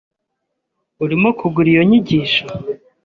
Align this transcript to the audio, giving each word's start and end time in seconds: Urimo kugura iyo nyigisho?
Urimo 1.03 1.29
kugura 1.39 1.67
iyo 1.73 1.83
nyigisho? 1.89 2.43